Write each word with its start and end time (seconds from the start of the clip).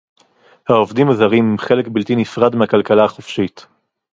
העובדים 0.69 1.09
הזרים 1.09 1.51
הם 1.51 1.57
חלק 1.57 1.87
בלתי 1.87 2.15
נפרד 2.15 2.55
מהכלכלה 2.55 3.03
החופשית 3.05 3.65